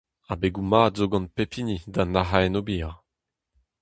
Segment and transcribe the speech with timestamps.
[0.31, 2.91] Abegoù mat zo gant pep hini da nac'hañ en ober.